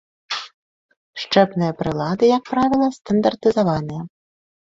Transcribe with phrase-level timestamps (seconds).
[1.23, 4.01] Счэпныя прылады, як правіла, стандартызаваныя.